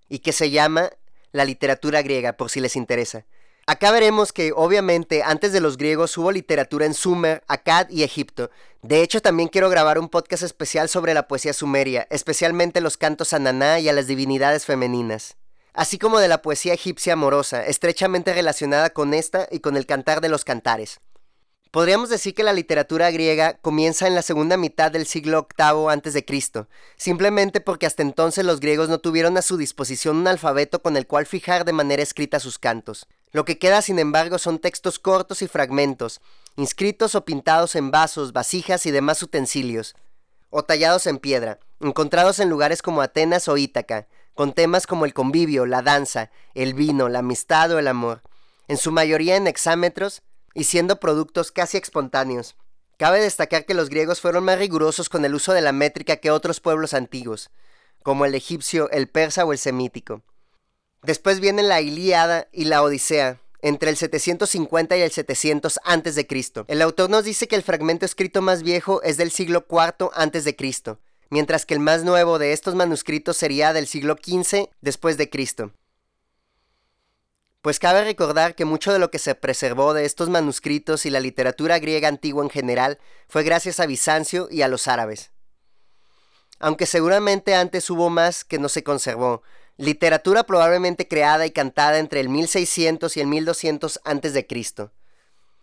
y 0.07 0.19
que 0.19 0.31
se 0.31 0.51
llama 0.51 0.91
La 1.31 1.43
literatura 1.43 2.03
griega, 2.03 2.33
por 2.33 2.51
si 2.51 2.59
les 2.59 2.75
interesa. 2.75 3.25
Acá 3.65 3.89
veremos 3.89 4.31
que 4.31 4.51
obviamente 4.55 5.23
antes 5.23 5.53
de 5.53 5.61
los 5.61 5.77
griegos 5.77 6.15
hubo 6.19 6.31
literatura 6.31 6.85
en 6.85 6.93
Sumer, 6.93 7.43
Akkad 7.47 7.89
y 7.89 8.03
Egipto. 8.03 8.51
De 8.83 9.01
hecho 9.01 9.23
también 9.23 9.49
quiero 9.49 9.71
grabar 9.71 9.97
un 9.97 10.07
podcast 10.07 10.43
especial 10.43 10.87
sobre 10.87 11.15
la 11.15 11.27
poesía 11.27 11.51
sumeria, 11.51 12.05
especialmente 12.11 12.79
los 12.79 12.95
cantos 12.97 13.33
a 13.33 13.39
Naná 13.39 13.79
y 13.79 13.89
a 13.89 13.93
las 13.93 14.05
divinidades 14.05 14.67
femeninas. 14.67 15.35
Así 15.73 15.97
como 15.97 16.19
de 16.19 16.27
la 16.27 16.43
poesía 16.43 16.75
egipcia 16.75 17.13
amorosa, 17.13 17.65
estrechamente 17.65 18.33
relacionada 18.33 18.91
con 18.91 19.15
esta 19.15 19.47
y 19.49 19.61
con 19.61 19.77
el 19.77 19.87
cantar 19.87 20.21
de 20.21 20.29
los 20.29 20.45
cantares. 20.45 20.99
Podríamos 21.75 22.07
decir 22.07 22.33
que 22.33 22.43
la 22.43 22.53
literatura 22.53 23.11
griega 23.11 23.55
comienza 23.55 24.07
en 24.07 24.15
la 24.15 24.21
segunda 24.21 24.55
mitad 24.55 24.93
del 24.93 25.05
siglo 25.05 25.45
VIII 25.57 25.89
a.C., 25.89 26.67
simplemente 26.95 27.59
porque 27.59 27.85
hasta 27.85 28.01
entonces 28.01 28.45
los 28.45 28.61
griegos 28.61 28.87
no 28.87 28.99
tuvieron 28.99 29.35
a 29.35 29.41
su 29.41 29.57
disposición 29.57 30.15
un 30.15 30.27
alfabeto 30.29 30.81
con 30.81 30.95
el 30.95 31.05
cual 31.05 31.25
fijar 31.25 31.65
de 31.65 31.73
manera 31.73 32.01
escrita 32.01 32.39
sus 32.39 32.59
cantos. 32.59 33.07
Lo 33.33 33.43
que 33.43 33.59
queda, 33.59 33.81
sin 33.81 33.99
embargo, 33.99 34.39
son 34.39 34.59
textos 34.59 34.99
cortos 34.99 35.41
y 35.41 35.49
fragmentos, 35.49 36.21
inscritos 36.55 37.13
o 37.13 37.25
pintados 37.25 37.75
en 37.75 37.91
vasos, 37.91 38.31
vasijas 38.31 38.85
y 38.85 38.91
demás 38.91 39.21
utensilios, 39.21 39.97
o 40.51 40.63
tallados 40.63 41.07
en 41.07 41.17
piedra, 41.17 41.59
encontrados 41.81 42.39
en 42.39 42.49
lugares 42.49 42.81
como 42.81 43.01
Atenas 43.01 43.49
o 43.49 43.57
Ítaca, 43.57 44.07
con 44.33 44.53
temas 44.53 44.87
como 44.87 45.03
el 45.03 45.13
convivio, 45.13 45.65
la 45.65 45.81
danza, 45.81 46.31
el 46.53 46.73
vino, 46.73 47.09
la 47.09 47.19
amistad 47.19 47.69
o 47.71 47.79
el 47.79 47.89
amor, 47.89 48.21
en 48.69 48.77
su 48.77 48.93
mayoría 48.93 49.35
en 49.35 49.47
hexámetros, 49.47 50.23
y 50.55 50.63
siendo 50.63 50.99
productos 50.99 51.51
casi 51.51 51.77
espontáneos. 51.77 52.55
Cabe 52.97 53.21
destacar 53.21 53.65
que 53.65 53.73
los 53.73 53.89
griegos 53.89 54.21
fueron 54.21 54.45
más 54.45 54.57
rigurosos 54.57 55.09
con 55.09 55.25
el 55.25 55.35
uso 55.35 55.53
de 55.53 55.61
la 55.61 55.73
métrica 55.73 56.15
que 56.15 56.31
otros 56.31 56.61
pueblos 56.61 56.93
antiguos, 56.93 57.51
como 58.01 58.25
el 58.25 58.33
egipcio, 58.33 58.89
el 58.89 59.07
persa 59.07 59.45
o 59.45 59.51
el 59.51 59.59
semítico. 59.59 60.23
Después 61.03 61.41
vienen 61.41 61.67
la 61.67 61.81
Ilíada 61.81 62.47
y 62.51 62.65
la 62.65 62.81
Odisea, 62.81 63.41
entre 63.61 63.89
el 63.89 63.97
750 63.97 64.97
y 64.97 65.01
el 65.01 65.11
700 65.11 65.79
a.C. 65.83 66.27
El 66.67 66.81
autor 66.81 67.09
nos 67.09 67.25
dice 67.25 67.47
que 67.47 67.55
el 67.55 67.63
fragmento 67.63 68.05
escrito 68.05 68.41
más 68.41 68.63
viejo 68.63 69.01
es 69.03 69.17
del 69.17 69.31
siglo 69.31 69.65
IV 69.69 70.09
a.C., 70.13 70.55
mientras 71.29 71.65
que 71.65 71.73
el 71.73 71.79
más 71.81 72.03
nuevo 72.03 72.39
de 72.39 72.53
estos 72.53 72.75
manuscritos 72.75 73.35
sería 73.35 73.73
del 73.73 73.87
siglo 73.87 74.15
XV 74.23 74.69
después 74.81 75.17
de 75.17 75.29
Cristo 75.29 75.73
pues 77.65 77.79
cabe 77.79 78.03
recordar 78.03 78.53
que 78.53 78.63
mucho 78.63 78.93
de 78.93 78.99
lo 78.99 79.09
que 79.09 79.17
se 79.17 79.33
preservó 79.33 79.95
de 79.95 80.05
estos 80.05 80.29
manuscritos 80.29 81.07
y 81.07 81.09
la 81.09 81.19
literatura 81.19 81.79
griega 81.79 82.07
antigua 82.07 82.43
en 82.43 82.51
general 82.51 82.99
fue 83.27 83.41
gracias 83.41 83.79
a 83.79 83.87
Bizancio 83.87 84.47
y 84.51 84.61
a 84.61 84.67
los 84.67 84.87
árabes. 84.87 85.31
Aunque 86.59 86.85
seguramente 86.85 87.55
antes 87.55 87.89
hubo 87.89 88.11
más 88.11 88.43
que 88.45 88.59
no 88.59 88.69
se 88.69 88.83
conservó, 88.83 89.41
literatura 89.77 90.43
probablemente 90.43 91.07
creada 91.07 91.47
y 91.47 91.49
cantada 91.49 91.97
entre 91.97 92.19
el 92.19 92.29
1600 92.29 93.17
y 93.17 93.21
el 93.21 93.25
1200 93.25 93.99
a.C. 94.03 94.47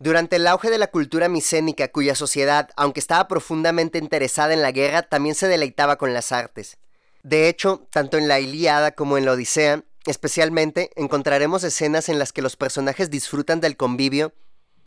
Durante 0.01 0.35
el 0.35 0.49
auge 0.49 0.71
de 0.71 0.79
la 0.79 0.89
cultura 0.89 1.29
micénica, 1.29 1.87
cuya 1.87 2.17
sociedad, 2.17 2.71
aunque 2.75 2.99
estaba 2.99 3.29
profundamente 3.29 3.99
interesada 3.99 4.53
en 4.55 4.63
la 4.63 4.73
guerra, 4.73 5.03
también 5.03 5.37
se 5.37 5.47
deleitaba 5.47 5.99
con 5.99 6.13
las 6.13 6.33
artes. 6.33 6.79
De 7.23 7.49
hecho, 7.49 7.87
tanto 7.93 8.19
en 8.19 8.27
la 8.27 8.41
Ilíada 8.41 8.91
como 8.91 9.19
en 9.19 9.25
la 9.25 9.35
Odisea, 9.35 9.85
Especialmente 10.07 10.91
encontraremos 10.97 11.63
escenas 11.63 12.09
en 12.09 12.19
las 12.19 12.33
que 12.33 12.43
los 12.43 12.57
personajes 12.57 13.11
disfrutan 13.11 13.61
del 13.61 13.77
convivio, 13.77 14.33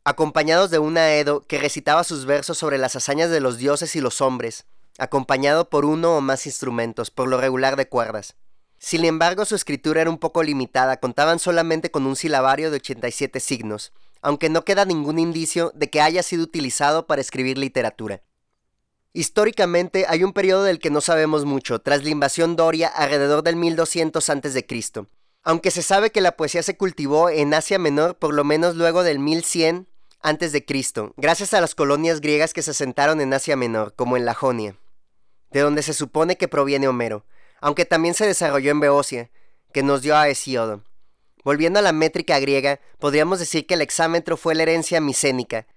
acompañados 0.04 0.70
de 0.72 0.80
una 0.80 1.14
Edo 1.14 1.42
que 1.48 1.60
recitaba 1.60 2.04
sus 2.04 2.26
versos 2.26 2.58
sobre 2.58 2.78
las 2.78 2.96
hazañas 2.96 3.30
de 3.30 3.40
los 3.40 3.58
dioses 3.58 3.96
y 3.96 4.02
los 4.02 4.22
hombres, 4.22 4.66
acompañado 4.98 5.70
por 5.70 5.86
uno 5.86 6.18
o 6.18 6.22
más 6.22 6.46
instrumentos, 6.46 7.12
por 7.12 7.28
lo 7.28 7.40
regular 7.40 7.76
de 7.76 7.88
cuerdas. 7.88 8.36
Sin 8.78 9.06
embargo, 9.06 9.46
su 9.46 9.56
escritura 9.56 10.02
era 10.02 10.10
un 10.10 10.18
poco 10.18 10.44
limitada, 10.44 10.98
contaban 10.98 11.40
solamente 11.40 11.92
con 11.92 12.06
un 12.06 12.16
silabario 12.16 12.70
de 12.70 12.78
87 12.78 13.40
signos, 13.40 13.94
aunque 14.22 14.50
no 14.50 14.66
queda 14.66 14.86
ningún 14.86 15.18
indicio 15.18 15.72
de 15.76 15.90
que 15.90 16.02
haya 16.02 16.24
sido 16.24 16.44
utilizado 16.44 17.08
para 17.08 17.22
escribir 17.22 17.58
literatura. 17.58 18.22
Históricamente 19.16 20.06
hay 20.10 20.26
un 20.26 20.34
periodo 20.34 20.66
del 20.66 20.78
que 20.78 20.90
no 20.90 21.00
sabemos 21.00 21.46
mucho, 21.46 21.80
tras 21.80 22.04
la 22.04 22.10
invasión 22.10 22.58
doria 22.58 22.90
alrededor 22.90 23.44
del 23.44 23.56
1200 23.56 24.30
a.C. 24.30 24.66
Aunque 25.42 25.72
se 25.72 25.84
sabe 25.84 26.12
que 26.12 26.20
la 26.20 26.36
poesía 26.36 26.62
se 26.64 26.76
cultivó 26.76 27.30
en 27.30 27.54
Asia 27.54 27.80
Menor 27.80 28.18
por 28.18 28.34
lo 28.34 28.44
menos 28.44 28.76
luego 28.76 29.04
del 29.04 29.20
1100 29.20 29.88
a.C., 30.22 30.66
gracias 31.16 31.54
a 31.54 31.62
las 31.62 31.76
colonias 31.76 32.20
griegas 32.20 32.54
que 32.54 32.62
se 32.62 32.72
asentaron 32.72 33.22
en 33.22 33.34
Asia 33.34 33.56
Menor, 33.56 33.96
como 33.96 34.18
en 34.18 34.26
la 34.26 34.34
Jonia. 34.34 34.76
de 35.50 35.62
donde 35.62 35.82
se 35.82 35.94
supone 35.94 36.36
que 36.36 36.50
proviene 36.50 36.90
Homero, 36.90 37.26
aunque 37.62 37.86
también 37.86 38.16
se 38.16 38.28
desarrolló 38.28 38.72
en 38.72 38.82
Beocia, 38.82 39.32
que 39.72 39.82
nos 39.82 40.02
dio 40.02 40.18
a 40.18 40.28
Hesíodo. 40.28 40.84
Volviendo 41.46 41.80
a 41.80 41.82
la 41.82 41.94
métrica 41.94 42.38
griega, 42.40 42.82
podríamos 43.00 43.40
decir 43.40 43.66
que 43.66 43.76
el 43.76 43.82
hexámetro 43.82 44.36
fue 44.36 44.56
la 44.56 44.64
herencia 44.64 45.00
micénica. 45.00 45.68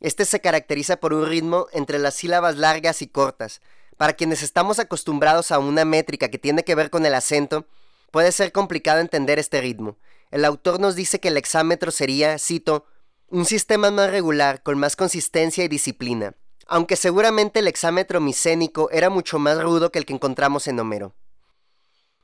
Este 0.00 0.24
se 0.24 0.40
caracteriza 0.40 0.98
por 0.98 1.12
un 1.12 1.26
ritmo 1.26 1.66
entre 1.72 1.98
las 1.98 2.14
sílabas 2.14 2.56
largas 2.56 3.02
y 3.02 3.08
cortas. 3.08 3.60
Para 3.96 4.12
quienes 4.12 4.42
estamos 4.42 4.78
acostumbrados 4.78 5.50
a 5.50 5.58
una 5.58 5.84
métrica 5.84 6.28
que 6.28 6.38
tiene 6.38 6.62
que 6.62 6.76
ver 6.76 6.90
con 6.90 7.04
el 7.04 7.14
acento, 7.14 7.66
puede 8.10 8.30
ser 8.30 8.52
complicado 8.52 9.00
entender 9.00 9.38
este 9.38 9.60
ritmo. 9.60 9.96
El 10.30 10.44
autor 10.44 10.78
nos 10.78 10.94
dice 10.94 11.18
que 11.18 11.28
el 11.28 11.36
hexámetro 11.36 11.90
sería, 11.90 12.38
cito, 12.38 12.86
un 13.28 13.44
sistema 13.44 13.90
más 13.90 14.10
regular, 14.10 14.62
con 14.62 14.78
más 14.78 14.94
consistencia 14.94 15.64
y 15.64 15.68
disciplina, 15.68 16.34
aunque 16.66 16.96
seguramente 16.96 17.58
el 17.58 17.66
hexámetro 17.66 18.20
micénico 18.20 18.90
era 18.90 19.10
mucho 19.10 19.38
más 19.38 19.60
rudo 19.60 19.90
que 19.90 19.98
el 19.98 20.06
que 20.06 20.14
encontramos 20.14 20.68
en 20.68 20.78
Homero. 20.80 21.14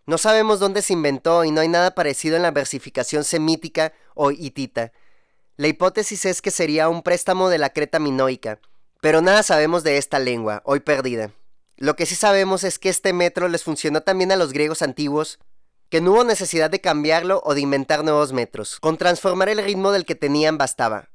No 0.06 0.18
sabemos 0.18 0.60
dónde 0.60 0.82
se 0.82 0.92
inventó 0.92 1.44
y 1.44 1.50
no 1.50 1.62
hay 1.62 1.68
nada 1.68 1.94
parecido 1.94 2.36
en 2.36 2.42
la 2.42 2.50
versificación 2.50 3.24
semítica 3.24 3.92
o 4.14 4.30
hitita. 4.30 4.92
La 5.56 5.68
hipótesis 5.68 6.24
es 6.24 6.42
que 6.42 6.50
sería 6.50 6.88
un 6.88 7.02
préstamo 7.02 7.48
de 7.48 7.58
la 7.58 7.70
Creta 7.70 8.00
minoica, 8.00 8.58
pero 9.00 9.20
nada 9.20 9.44
sabemos 9.44 9.84
de 9.84 9.98
esta 9.98 10.18
lengua, 10.18 10.62
hoy 10.64 10.80
perdida. 10.80 11.30
Lo 11.76 11.94
que 11.94 12.06
sí 12.06 12.16
sabemos 12.16 12.64
es 12.64 12.80
que 12.80 12.88
este 12.88 13.12
metro 13.12 13.48
les 13.48 13.62
funcionó 13.62 14.00
también 14.00 14.32
a 14.32 14.36
los 14.36 14.52
griegos 14.52 14.82
antiguos, 14.82 15.38
que 15.90 16.00
no 16.00 16.10
hubo 16.10 16.24
necesidad 16.24 16.70
de 16.70 16.80
cambiarlo 16.80 17.40
o 17.44 17.54
de 17.54 17.60
inventar 17.60 18.02
nuevos 18.02 18.32
metros. 18.32 18.80
Con 18.80 18.96
transformar 18.96 19.48
el 19.48 19.62
ritmo 19.62 19.92
del 19.92 20.04
que 20.04 20.16
tenían 20.16 20.58
bastaba. 20.58 21.10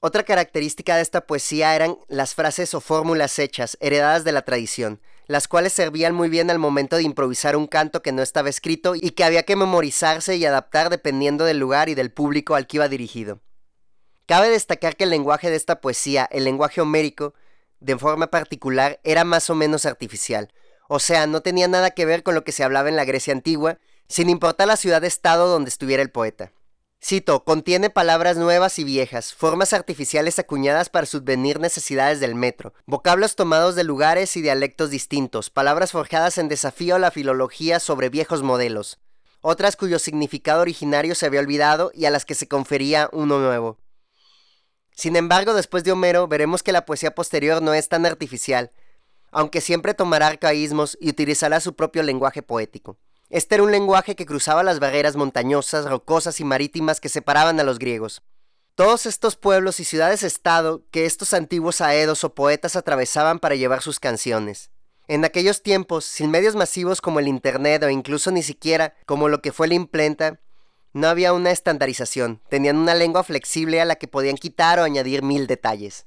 Otra 0.00 0.24
característica 0.24 0.96
de 0.96 1.02
esta 1.02 1.20
poesía 1.20 1.76
eran 1.76 1.96
las 2.08 2.34
frases 2.34 2.74
o 2.74 2.80
fórmulas 2.80 3.38
hechas, 3.38 3.76
heredadas 3.80 4.24
de 4.24 4.32
la 4.32 4.42
tradición 4.42 5.00
las 5.26 5.48
cuales 5.48 5.72
servían 5.72 6.14
muy 6.14 6.28
bien 6.28 6.50
al 6.50 6.58
momento 6.58 6.96
de 6.96 7.02
improvisar 7.04 7.56
un 7.56 7.66
canto 7.66 8.02
que 8.02 8.12
no 8.12 8.22
estaba 8.22 8.48
escrito 8.48 8.94
y 8.94 9.10
que 9.12 9.24
había 9.24 9.44
que 9.44 9.56
memorizarse 9.56 10.36
y 10.36 10.44
adaptar 10.44 10.90
dependiendo 10.90 11.44
del 11.44 11.58
lugar 11.58 11.88
y 11.88 11.94
del 11.94 12.12
público 12.12 12.54
al 12.54 12.66
que 12.66 12.78
iba 12.78 12.88
dirigido. 12.88 13.40
Cabe 14.26 14.48
destacar 14.48 14.96
que 14.96 15.04
el 15.04 15.10
lenguaje 15.10 15.50
de 15.50 15.56
esta 15.56 15.80
poesía, 15.80 16.28
el 16.30 16.44
lenguaje 16.44 16.80
homérico, 16.80 17.34
de 17.80 17.98
forma 17.98 18.28
particular, 18.28 19.00
era 19.02 19.24
más 19.24 19.50
o 19.50 19.54
menos 19.54 19.86
artificial, 19.86 20.52
o 20.88 20.98
sea, 20.98 21.26
no 21.26 21.40
tenía 21.40 21.68
nada 21.68 21.90
que 21.90 22.04
ver 22.04 22.22
con 22.22 22.34
lo 22.34 22.44
que 22.44 22.52
se 22.52 22.64
hablaba 22.64 22.88
en 22.88 22.96
la 22.96 23.04
Grecia 23.04 23.32
antigua, 23.32 23.78
sin 24.08 24.28
importar 24.28 24.68
la 24.68 24.76
ciudad-estado 24.76 25.48
donde 25.48 25.70
estuviera 25.70 26.02
el 26.02 26.10
poeta. 26.10 26.52
Cito, 27.04 27.42
contiene 27.42 27.90
palabras 27.90 28.36
nuevas 28.36 28.78
y 28.78 28.84
viejas, 28.84 29.34
formas 29.34 29.72
artificiales 29.72 30.38
acuñadas 30.38 30.88
para 30.88 31.06
subvenir 31.06 31.58
necesidades 31.58 32.20
del 32.20 32.36
metro, 32.36 32.74
vocablos 32.86 33.34
tomados 33.34 33.74
de 33.74 33.82
lugares 33.82 34.36
y 34.36 34.42
dialectos 34.42 34.90
distintos, 34.90 35.50
palabras 35.50 35.90
forjadas 35.90 36.38
en 36.38 36.48
desafío 36.48 36.94
a 36.94 37.00
la 37.00 37.10
filología 37.10 37.80
sobre 37.80 38.08
viejos 38.08 38.44
modelos, 38.44 39.00
otras 39.40 39.74
cuyo 39.74 39.98
significado 39.98 40.60
originario 40.60 41.16
se 41.16 41.26
había 41.26 41.40
olvidado 41.40 41.90
y 41.92 42.04
a 42.04 42.10
las 42.10 42.24
que 42.24 42.36
se 42.36 42.46
confería 42.46 43.08
uno 43.12 43.40
nuevo. 43.40 43.78
Sin 45.02 45.16
embargo, 45.16 45.52
después 45.52 45.82
de 45.82 45.90
Homero, 45.90 46.28
veremos 46.28 46.62
que 46.62 46.70
la 46.70 46.86
poesía 46.86 47.12
posterior 47.12 47.60
no 47.60 47.74
es 47.74 47.88
tan 47.88 48.06
artificial, 48.06 48.70
aunque 49.32 49.60
siempre 49.60 49.94
tomará 49.94 50.28
arcaísmos 50.28 50.96
y 51.00 51.08
utilizará 51.08 51.58
su 51.58 51.74
propio 51.74 52.04
lenguaje 52.04 52.40
poético. 52.40 52.98
Este 53.28 53.56
era 53.56 53.64
un 53.64 53.72
lenguaje 53.72 54.14
que 54.14 54.26
cruzaba 54.26 54.62
las 54.62 54.78
barreras 54.78 55.16
montañosas, 55.16 55.86
rocosas 55.86 56.38
y 56.38 56.44
marítimas 56.44 57.00
que 57.00 57.08
separaban 57.08 57.58
a 57.58 57.64
los 57.64 57.80
griegos. 57.80 58.22
Todos 58.76 59.06
estos 59.06 59.34
pueblos 59.34 59.80
y 59.80 59.84
ciudades-estado 59.84 60.84
que 60.92 61.04
estos 61.04 61.34
antiguos 61.34 61.80
aedos 61.80 62.22
o 62.22 62.36
poetas 62.36 62.76
atravesaban 62.76 63.40
para 63.40 63.56
llevar 63.56 63.82
sus 63.82 63.98
canciones. 63.98 64.70
En 65.08 65.24
aquellos 65.24 65.64
tiempos, 65.64 66.04
sin 66.04 66.30
medios 66.30 66.54
masivos 66.54 67.00
como 67.00 67.18
el 67.18 67.26
Internet 67.26 67.82
o 67.82 67.90
incluso 67.90 68.30
ni 68.30 68.44
siquiera 68.44 68.94
como 69.04 69.28
lo 69.28 69.42
que 69.42 69.50
fue 69.50 69.66
la 69.66 69.74
imprenta, 69.74 70.38
no 70.92 71.08
había 71.08 71.32
una 71.32 71.50
estandarización, 71.50 72.40
tenían 72.48 72.76
una 72.76 72.94
lengua 72.94 73.24
flexible 73.24 73.80
a 73.80 73.84
la 73.84 73.96
que 73.96 74.08
podían 74.08 74.36
quitar 74.36 74.78
o 74.78 74.84
añadir 74.84 75.22
mil 75.22 75.46
detalles. 75.46 76.06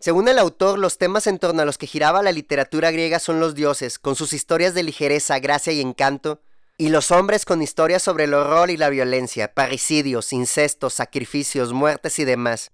Según 0.00 0.28
el 0.28 0.38
autor, 0.38 0.78
los 0.78 0.98
temas 0.98 1.26
en 1.26 1.38
torno 1.38 1.62
a 1.62 1.64
los 1.64 1.78
que 1.78 1.86
giraba 1.86 2.22
la 2.22 2.32
literatura 2.32 2.90
griega 2.90 3.18
son 3.18 3.40
los 3.40 3.54
dioses, 3.54 3.98
con 3.98 4.16
sus 4.16 4.32
historias 4.32 4.74
de 4.74 4.82
ligereza, 4.82 5.38
gracia 5.38 5.72
y 5.72 5.80
encanto, 5.80 6.40
y 6.76 6.88
los 6.88 7.10
hombres 7.10 7.44
con 7.44 7.62
historias 7.62 8.02
sobre 8.02 8.24
el 8.24 8.34
horror 8.34 8.70
y 8.70 8.76
la 8.76 8.90
violencia, 8.90 9.54
parricidios, 9.54 10.32
incestos, 10.32 10.94
sacrificios, 10.94 11.72
muertes 11.72 12.18
y 12.18 12.24
demás. 12.24 12.72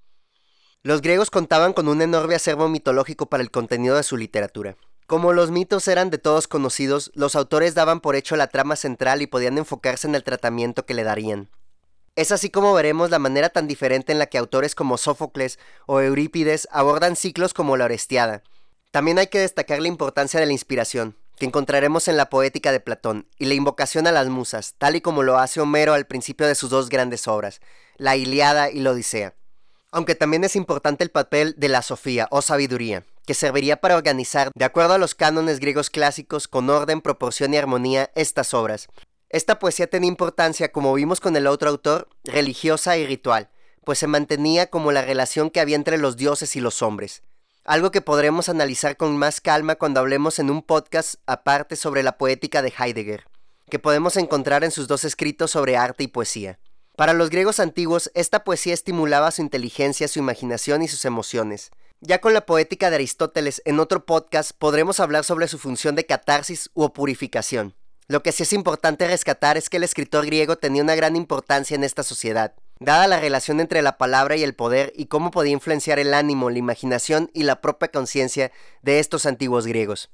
Los 0.82 1.02
griegos 1.02 1.30
contaban 1.30 1.74
con 1.74 1.88
un 1.88 2.00
enorme 2.00 2.34
acervo 2.34 2.68
mitológico 2.68 3.26
para 3.26 3.42
el 3.42 3.50
contenido 3.50 3.96
de 3.96 4.02
su 4.02 4.16
literatura. 4.16 4.76
Como 5.10 5.32
los 5.32 5.50
mitos 5.50 5.88
eran 5.88 6.08
de 6.10 6.18
todos 6.18 6.46
conocidos, 6.46 7.10
los 7.14 7.34
autores 7.34 7.74
daban 7.74 7.98
por 7.98 8.14
hecho 8.14 8.36
la 8.36 8.46
trama 8.46 8.76
central 8.76 9.22
y 9.22 9.26
podían 9.26 9.58
enfocarse 9.58 10.06
en 10.06 10.14
el 10.14 10.22
tratamiento 10.22 10.86
que 10.86 10.94
le 10.94 11.02
darían. 11.02 11.48
Es 12.14 12.30
así 12.30 12.48
como 12.48 12.72
veremos 12.74 13.10
la 13.10 13.18
manera 13.18 13.48
tan 13.48 13.66
diferente 13.66 14.12
en 14.12 14.20
la 14.20 14.26
que 14.26 14.38
autores 14.38 14.76
como 14.76 14.98
Sófocles 14.98 15.58
o 15.86 16.00
Eurípides 16.00 16.68
abordan 16.70 17.16
ciclos 17.16 17.54
como 17.54 17.76
la 17.76 17.86
Orestiada. 17.86 18.44
También 18.92 19.18
hay 19.18 19.26
que 19.26 19.40
destacar 19.40 19.80
la 19.80 19.88
importancia 19.88 20.38
de 20.38 20.46
la 20.46 20.52
inspiración 20.52 21.16
que 21.38 21.46
encontraremos 21.46 22.06
en 22.06 22.16
la 22.16 22.30
poética 22.30 22.70
de 22.70 22.78
Platón, 22.78 23.26
y 23.36 23.46
la 23.46 23.54
invocación 23.54 24.06
a 24.06 24.12
las 24.12 24.28
musas, 24.28 24.76
tal 24.78 24.94
y 24.94 25.00
como 25.00 25.24
lo 25.24 25.38
hace 25.38 25.60
Homero 25.60 25.92
al 25.92 26.06
principio 26.06 26.46
de 26.46 26.54
sus 26.54 26.70
dos 26.70 26.88
grandes 26.88 27.26
obras, 27.26 27.60
la 27.96 28.14
Iliada 28.14 28.70
y 28.70 28.78
la 28.78 28.92
Odisea. 28.92 29.34
Aunque 29.90 30.14
también 30.14 30.44
es 30.44 30.54
importante 30.54 31.02
el 31.02 31.10
papel 31.10 31.56
de 31.58 31.68
la 31.68 31.82
Sofía 31.82 32.28
o 32.30 32.42
sabiduría, 32.42 33.04
que 33.30 33.34
serviría 33.34 33.80
para 33.80 33.94
organizar, 33.94 34.50
de 34.56 34.64
acuerdo 34.64 34.94
a 34.94 34.98
los 34.98 35.14
cánones 35.14 35.60
griegos 35.60 35.88
clásicos, 35.88 36.48
con 36.48 36.68
orden, 36.68 37.00
proporción 37.00 37.54
y 37.54 37.58
armonía, 37.58 38.10
estas 38.16 38.54
obras. 38.54 38.88
Esta 39.28 39.60
poesía 39.60 39.86
tenía 39.86 40.08
importancia, 40.08 40.72
como 40.72 40.92
vimos 40.94 41.20
con 41.20 41.36
el 41.36 41.46
otro 41.46 41.70
autor, 41.70 42.08
religiosa 42.24 42.96
y 42.96 43.06
ritual, 43.06 43.48
pues 43.84 44.00
se 44.00 44.08
mantenía 44.08 44.66
como 44.66 44.90
la 44.90 45.02
relación 45.02 45.48
que 45.48 45.60
había 45.60 45.76
entre 45.76 45.96
los 45.96 46.16
dioses 46.16 46.56
y 46.56 46.60
los 46.60 46.82
hombres 46.82 47.22
algo 47.64 47.92
que 47.92 48.00
podremos 48.00 48.48
analizar 48.48 48.96
con 48.96 49.16
más 49.16 49.40
calma 49.40 49.76
cuando 49.76 50.00
hablemos 50.00 50.40
en 50.40 50.50
un 50.50 50.60
podcast 50.60 51.16
aparte 51.26 51.76
sobre 51.76 52.02
la 52.02 52.18
poética 52.18 52.62
de 52.62 52.72
Heidegger, 52.76 53.28
que 53.70 53.78
podemos 53.78 54.16
encontrar 54.16 54.64
en 54.64 54.72
sus 54.72 54.88
dos 54.88 55.04
escritos 55.04 55.52
sobre 55.52 55.76
arte 55.76 56.02
y 56.02 56.08
poesía. 56.08 56.58
Para 56.96 57.12
los 57.12 57.30
griegos 57.30 57.60
antiguos, 57.60 58.10
esta 58.14 58.42
poesía 58.42 58.74
estimulaba 58.74 59.30
su 59.30 59.42
inteligencia, 59.42 60.08
su 60.08 60.18
imaginación 60.18 60.82
y 60.82 60.88
sus 60.88 61.04
emociones. 61.04 61.70
Ya 62.00 62.20
con 62.20 62.34
la 62.34 62.46
poética 62.46 62.90
de 62.90 62.96
Aristóteles, 62.96 63.62
en 63.64 63.78
otro 63.78 64.06
podcast 64.06 64.52
podremos 64.58 65.00
hablar 65.00 65.24
sobre 65.24 65.48
su 65.48 65.58
función 65.58 65.94
de 65.94 66.06
catarsis 66.06 66.70
u 66.74 66.88
purificación. 66.92 67.74
Lo 68.08 68.22
que 68.22 68.32
sí 68.32 68.42
es 68.42 68.52
importante 68.52 69.06
rescatar 69.06 69.56
es 69.56 69.68
que 69.68 69.76
el 69.76 69.84
escritor 69.84 70.26
griego 70.26 70.56
tenía 70.56 70.82
una 70.82 70.94
gran 70.94 71.14
importancia 71.14 71.74
en 71.74 71.84
esta 71.84 72.02
sociedad 72.02 72.54
dada 72.80 73.06
la 73.06 73.20
relación 73.20 73.60
entre 73.60 73.82
la 73.82 73.98
palabra 73.98 74.36
y 74.36 74.42
el 74.42 74.54
poder 74.54 74.92
y 74.96 75.06
cómo 75.06 75.30
podía 75.30 75.52
influenciar 75.52 75.98
el 75.98 76.14
ánimo, 76.14 76.50
la 76.50 76.58
imaginación 76.58 77.30
y 77.34 77.42
la 77.44 77.60
propia 77.60 77.88
conciencia 77.88 78.50
de 78.82 78.98
estos 78.98 79.26
antiguos 79.26 79.66
griegos. 79.66 80.10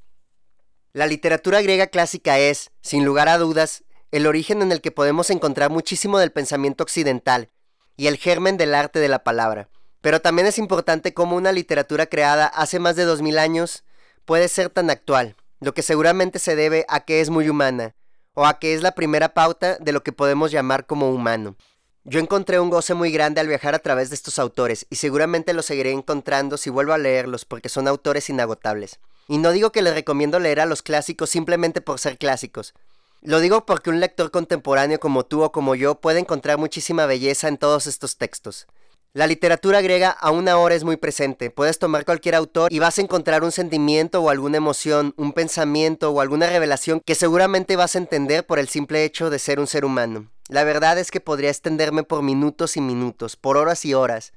La 0.92 1.06
literatura 1.06 1.62
griega 1.62 1.86
clásica 1.86 2.38
es, 2.38 2.72
sin 2.82 3.04
lugar 3.04 3.28
a 3.28 3.38
dudas, 3.38 3.84
el 4.10 4.26
origen 4.26 4.62
en 4.62 4.72
el 4.72 4.80
que 4.80 4.90
podemos 4.90 5.30
encontrar 5.30 5.70
muchísimo 5.70 6.18
del 6.18 6.32
pensamiento 6.32 6.82
occidental 6.82 7.50
y 7.96 8.08
el 8.08 8.16
germen 8.16 8.56
del 8.56 8.74
arte 8.74 8.98
de 8.98 9.08
la 9.08 9.22
palabra. 9.22 9.68
Pero 10.06 10.20
también 10.20 10.46
es 10.46 10.58
importante 10.58 11.12
cómo 11.14 11.34
una 11.34 11.50
literatura 11.50 12.06
creada 12.06 12.46
hace 12.46 12.78
más 12.78 12.94
de 12.94 13.02
2000 13.02 13.40
años 13.40 13.82
puede 14.24 14.46
ser 14.46 14.70
tan 14.70 14.88
actual, 14.88 15.34
lo 15.58 15.74
que 15.74 15.82
seguramente 15.82 16.38
se 16.38 16.54
debe 16.54 16.86
a 16.88 17.00
que 17.00 17.20
es 17.20 17.28
muy 17.28 17.48
humana, 17.48 17.96
o 18.32 18.46
a 18.46 18.60
que 18.60 18.72
es 18.74 18.82
la 18.82 18.92
primera 18.92 19.34
pauta 19.34 19.78
de 19.78 19.90
lo 19.90 20.04
que 20.04 20.12
podemos 20.12 20.52
llamar 20.52 20.86
como 20.86 21.10
humano. 21.10 21.56
Yo 22.04 22.20
encontré 22.20 22.60
un 22.60 22.70
goce 22.70 22.94
muy 22.94 23.10
grande 23.10 23.40
al 23.40 23.48
viajar 23.48 23.74
a 23.74 23.80
través 23.80 24.08
de 24.10 24.14
estos 24.14 24.38
autores 24.38 24.86
y 24.90 24.94
seguramente 24.94 25.52
los 25.52 25.66
seguiré 25.66 25.90
encontrando 25.90 26.56
si 26.56 26.70
vuelvo 26.70 26.92
a 26.92 26.98
leerlos 26.98 27.44
porque 27.44 27.68
son 27.68 27.88
autores 27.88 28.30
inagotables. 28.30 29.00
Y 29.26 29.38
no 29.38 29.50
digo 29.50 29.72
que 29.72 29.82
les 29.82 29.94
recomiendo 29.94 30.38
leer 30.38 30.60
a 30.60 30.66
los 30.66 30.82
clásicos 30.82 31.30
simplemente 31.30 31.80
por 31.80 31.98
ser 31.98 32.16
clásicos. 32.16 32.74
Lo 33.22 33.40
digo 33.40 33.66
porque 33.66 33.90
un 33.90 33.98
lector 33.98 34.30
contemporáneo 34.30 35.00
como 35.00 35.26
tú 35.26 35.42
o 35.42 35.50
como 35.50 35.74
yo 35.74 35.96
puede 35.96 36.20
encontrar 36.20 36.58
muchísima 36.58 37.06
belleza 37.06 37.48
en 37.48 37.58
todos 37.58 37.88
estos 37.88 38.18
textos. 38.18 38.68
La 39.16 39.26
literatura 39.26 39.80
griega 39.80 40.10
aún 40.10 40.46
ahora 40.46 40.74
es 40.74 40.84
muy 40.84 40.98
presente. 40.98 41.48
Puedes 41.48 41.78
tomar 41.78 42.04
cualquier 42.04 42.34
autor 42.34 42.70
y 42.70 42.80
vas 42.80 42.98
a 42.98 43.00
encontrar 43.00 43.44
un 43.44 43.50
sentimiento 43.50 44.20
o 44.20 44.28
alguna 44.28 44.58
emoción, 44.58 45.14
un 45.16 45.32
pensamiento 45.32 46.10
o 46.10 46.20
alguna 46.20 46.50
revelación 46.50 47.00
que 47.00 47.14
seguramente 47.14 47.76
vas 47.76 47.94
a 47.94 47.98
entender 47.98 48.44
por 48.44 48.58
el 48.58 48.68
simple 48.68 49.04
hecho 49.04 49.30
de 49.30 49.38
ser 49.38 49.58
un 49.58 49.68
ser 49.68 49.86
humano. 49.86 50.30
La 50.50 50.64
verdad 50.64 50.98
es 50.98 51.10
que 51.10 51.22
podría 51.22 51.48
extenderme 51.48 52.02
por 52.02 52.20
minutos 52.22 52.76
y 52.76 52.82
minutos, 52.82 53.36
por 53.36 53.56
horas 53.56 53.86
y 53.86 53.94
horas. 53.94 54.34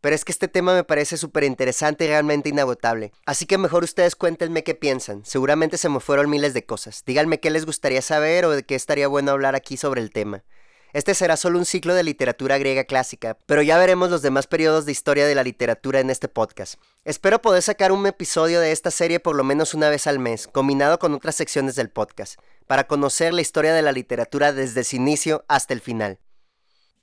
Pero 0.00 0.14
es 0.16 0.24
que 0.24 0.32
este 0.32 0.48
tema 0.48 0.72
me 0.72 0.84
parece 0.84 1.18
súper 1.18 1.44
interesante 1.44 2.06
y 2.06 2.08
realmente 2.08 2.48
inagotable. 2.48 3.12
Así 3.26 3.44
que 3.44 3.58
mejor 3.58 3.84
ustedes 3.84 4.16
cuéntenme 4.16 4.64
qué 4.64 4.74
piensan. 4.74 5.22
Seguramente 5.26 5.76
se 5.76 5.90
me 5.90 6.00
fueron 6.00 6.30
miles 6.30 6.54
de 6.54 6.64
cosas. 6.64 7.02
Díganme 7.04 7.40
qué 7.40 7.50
les 7.50 7.66
gustaría 7.66 8.00
saber 8.00 8.46
o 8.46 8.52
de 8.52 8.62
qué 8.62 8.74
estaría 8.74 9.06
bueno 9.06 9.32
hablar 9.32 9.54
aquí 9.54 9.76
sobre 9.76 10.00
el 10.00 10.12
tema. 10.12 10.44
Este 10.92 11.14
será 11.14 11.36
solo 11.36 11.58
un 11.58 11.66
ciclo 11.66 11.94
de 11.94 12.02
literatura 12.02 12.58
griega 12.58 12.82
clásica, 12.82 13.38
pero 13.46 13.62
ya 13.62 13.78
veremos 13.78 14.10
los 14.10 14.22
demás 14.22 14.48
periodos 14.48 14.86
de 14.86 14.92
historia 14.92 15.24
de 15.24 15.36
la 15.36 15.44
literatura 15.44 16.00
en 16.00 16.10
este 16.10 16.26
podcast. 16.26 16.80
Espero 17.04 17.40
poder 17.40 17.62
sacar 17.62 17.92
un 17.92 18.04
episodio 18.06 18.60
de 18.60 18.72
esta 18.72 18.90
serie 18.90 19.20
por 19.20 19.36
lo 19.36 19.44
menos 19.44 19.72
una 19.72 19.88
vez 19.88 20.08
al 20.08 20.18
mes, 20.18 20.48
combinado 20.48 20.98
con 20.98 21.14
otras 21.14 21.36
secciones 21.36 21.76
del 21.76 21.90
podcast, 21.90 22.40
para 22.66 22.88
conocer 22.88 23.32
la 23.32 23.40
historia 23.40 23.72
de 23.72 23.82
la 23.82 23.92
literatura 23.92 24.52
desde 24.52 24.82
su 24.82 24.96
inicio 24.96 25.44
hasta 25.46 25.74
el 25.74 25.80
final. 25.80 26.18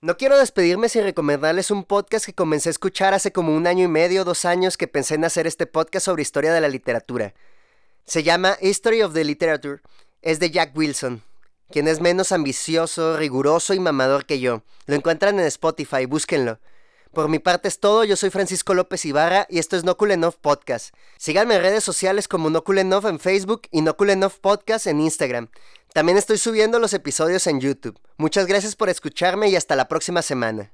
No 0.01 0.17
quiero 0.17 0.37
despedirme 0.37 0.89
sin 0.89 1.03
recomendarles 1.03 1.71
un 1.71 1.85
podcast 1.85 2.25
que 2.25 2.35
comencé 2.35 2.69
a 2.69 2.71
escuchar 2.71 3.13
hace 3.13 3.31
como 3.31 3.55
un 3.55 3.67
año 3.67 3.85
y 3.85 3.87
medio, 3.87 4.25
dos 4.25 4.43
años 4.43 4.75
que 4.75 4.87
pensé 4.87 5.15
en 5.15 5.23
hacer 5.23 5.47
este 5.47 5.65
podcast 5.65 6.05
sobre 6.05 6.21
historia 6.21 6.53
de 6.53 6.61
la 6.61 6.67
literatura. 6.67 7.33
Se 8.05 8.21
llama 8.21 8.57
History 8.61 9.01
of 9.01 9.13
the 9.13 9.23
Literature. 9.23 9.81
Es 10.21 10.39
de 10.39 10.51
Jack 10.51 10.77
Wilson, 10.77 11.23
quien 11.69 11.87
es 11.87 12.01
menos 12.01 12.31
ambicioso, 12.31 13.17
riguroso 13.17 13.73
y 13.73 13.79
mamador 13.79 14.25
que 14.25 14.39
yo. 14.39 14.63
Lo 14.85 14.95
encuentran 14.95 15.39
en 15.39 15.45
Spotify, 15.45 16.05
búsquenlo. 16.05 16.59
Por 17.13 17.29
mi 17.29 17.39
parte 17.39 17.67
es 17.67 17.79
todo, 17.79 18.03
yo 18.03 18.15
soy 18.15 18.29
Francisco 18.29 18.73
López 18.73 19.03
Ibarra 19.05 19.47
y 19.49 19.59
esto 19.59 19.75
es 19.75 19.83
Nokulenov 19.83 20.37
Podcast. 20.37 20.93
Síganme 21.17 21.55
en 21.55 21.61
redes 21.61 21.83
sociales 21.83 22.27
como 22.27 22.49
Nokulenov 22.49 23.07
en 23.07 23.19
Facebook 23.19 23.63
y 23.71 23.81
Nokulenov 23.81 24.39
Podcast 24.39 24.87
en 24.87 25.01
Instagram. 25.01 25.49
También 25.93 26.17
estoy 26.17 26.37
subiendo 26.37 26.79
los 26.79 26.93
episodios 26.93 27.47
en 27.47 27.59
YouTube. 27.59 27.99
Muchas 28.17 28.45
gracias 28.45 28.75
por 28.75 28.89
escucharme 28.89 29.49
y 29.49 29.55
hasta 29.55 29.75
la 29.75 29.87
próxima 29.87 30.21
semana. 30.21 30.71